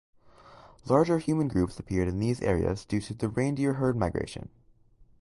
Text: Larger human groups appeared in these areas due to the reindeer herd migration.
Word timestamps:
Larger 0.87 1.19
human 1.19 1.47
groups 1.47 1.77
appeared 1.77 2.07
in 2.07 2.17
these 2.17 2.41
areas 2.41 2.85
due 2.85 3.01
to 3.01 3.13
the 3.13 3.29
reindeer 3.29 3.73
herd 3.73 3.95
migration. 3.95 4.49